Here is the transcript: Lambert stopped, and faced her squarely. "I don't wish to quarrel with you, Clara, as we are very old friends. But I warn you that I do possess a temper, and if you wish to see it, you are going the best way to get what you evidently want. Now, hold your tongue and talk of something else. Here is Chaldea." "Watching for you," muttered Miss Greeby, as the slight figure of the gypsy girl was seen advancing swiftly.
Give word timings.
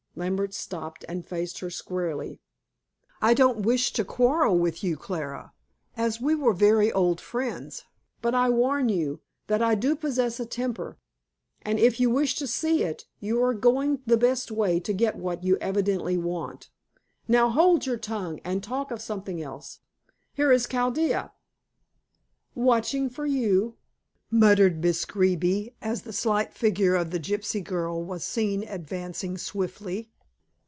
Lambert 0.13 0.53
stopped, 0.53 1.05
and 1.07 1.25
faced 1.25 1.59
her 1.59 1.69
squarely. 1.69 2.41
"I 3.21 3.33
don't 3.33 3.61
wish 3.61 3.93
to 3.93 4.03
quarrel 4.03 4.57
with 4.59 4.83
you, 4.83 4.97
Clara, 4.97 5.53
as 5.95 6.19
we 6.19 6.33
are 6.33 6.51
very 6.51 6.91
old 6.91 7.21
friends. 7.21 7.85
But 8.21 8.35
I 8.35 8.49
warn 8.49 8.89
you 8.89 9.21
that 9.47 9.61
I 9.61 9.73
do 9.75 9.95
possess 9.95 10.37
a 10.37 10.45
temper, 10.45 10.97
and 11.61 11.79
if 11.79 11.97
you 11.97 12.09
wish 12.09 12.35
to 12.35 12.45
see 12.45 12.83
it, 12.83 13.05
you 13.21 13.41
are 13.41 13.53
going 13.53 14.01
the 14.05 14.17
best 14.17 14.51
way 14.51 14.81
to 14.81 14.91
get 14.91 15.15
what 15.15 15.45
you 15.45 15.55
evidently 15.61 16.17
want. 16.17 16.69
Now, 17.29 17.47
hold 17.47 17.85
your 17.85 17.97
tongue 17.97 18.41
and 18.43 18.61
talk 18.61 18.91
of 18.91 19.01
something 19.01 19.41
else. 19.41 19.79
Here 20.33 20.51
is 20.51 20.67
Chaldea." 20.67 21.31
"Watching 22.53 23.09
for 23.09 23.25
you," 23.25 23.77
muttered 24.33 24.81
Miss 24.81 25.03
Greeby, 25.03 25.75
as 25.81 26.03
the 26.03 26.13
slight 26.13 26.53
figure 26.53 26.95
of 26.95 27.11
the 27.11 27.19
gypsy 27.19 27.61
girl 27.61 28.01
was 28.01 28.23
seen 28.23 28.63
advancing 28.63 29.37
swiftly. 29.37 30.09